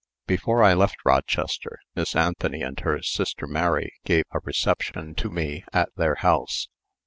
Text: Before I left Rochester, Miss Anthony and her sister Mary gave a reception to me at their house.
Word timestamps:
Before 0.25 0.63
I 0.63 0.73
left 0.73 1.05
Rochester, 1.05 1.77
Miss 1.95 2.15
Anthony 2.15 2.63
and 2.63 2.79
her 2.79 3.03
sister 3.03 3.45
Mary 3.45 3.93
gave 4.03 4.23
a 4.31 4.39
reception 4.39 5.13
to 5.13 5.29
me 5.29 5.63
at 5.73 5.89
their 5.95 6.15
house. 6.15 6.67